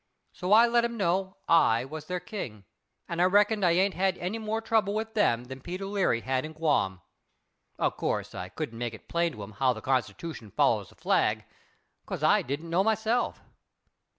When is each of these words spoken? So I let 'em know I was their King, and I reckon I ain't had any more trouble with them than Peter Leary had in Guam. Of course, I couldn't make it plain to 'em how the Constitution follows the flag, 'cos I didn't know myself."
So 0.31 0.51
I 0.51 0.65
let 0.67 0.83
'em 0.83 0.97
know 0.97 1.37
I 1.47 1.85
was 1.85 2.05
their 2.05 2.19
King, 2.19 2.63
and 3.07 3.21
I 3.21 3.25
reckon 3.25 3.63
I 3.63 3.73
ain't 3.73 3.93
had 3.93 4.17
any 4.17 4.39
more 4.39 4.59
trouble 4.59 4.95
with 4.95 5.13
them 5.13 5.43
than 5.43 5.61
Peter 5.61 5.85
Leary 5.85 6.21
had 6.21 6.43
in 6.43 6.53
Guam. 6.53 7.01
Of 7.77 7.97
course, 7.97 8.33
I 8.33 8.49
couldn't 8.49 8.79
make 8.79 8.95
it 8.95 9.07
plain 9.07 9.33
to 9.33 9.43
'em 9.43 9.51
how 9.51 9.73
the 9.73 9.81
Constitution 9.83 10.49
follows 10.49 10.89
the 10.89 10.95
flag, 10.95 11.45
'cos 12.07 12.23
I 12.23 12.41
didn't 12.41 12.71
know 12.71 12.83
myself." 12.83 13.41